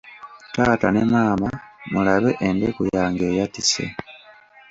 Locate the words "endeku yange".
2.47-3.23